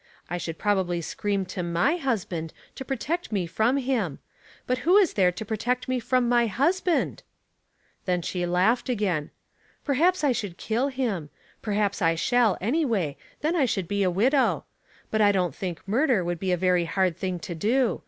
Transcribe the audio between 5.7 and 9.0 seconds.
me from my husband ?^^ Then she laughed